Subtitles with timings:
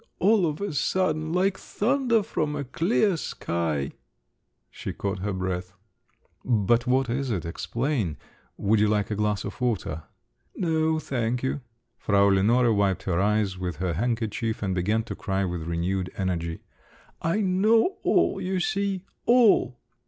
[0.17, 3.91] All of a sudden, like thunder from a clear sky…"
[4.71, 5.73] She caught her breath.
[6.43, 7.45] "But what is it?
[7.45, 8.17] Explain!
[8.57, 10.05] Would you like a glass of water?"
[10.55, 11.61] "No, thank you."
[11.99, 16.61] Frau Lenore wiped her eyes with her handkerchief and began to cry with renewed energy.
[17.21, 19.05] "I know all, you see!
[19.27, 19.77] All!"